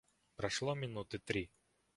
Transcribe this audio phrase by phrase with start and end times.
[0.35, 1.51] Прошло минуты три.